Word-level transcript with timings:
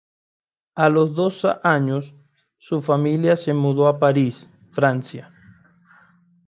A 0.73 0.89
los 0.89 1.13
dos 1.13 1.45
años, 1.63 2.15
su 2.57 2.81
familia 2.81 3.37
se 3.37 3.53
mudó 3.53 3.87
a 3.87 3.99
París, 3.99 4.47
Francia. 4.71 5.31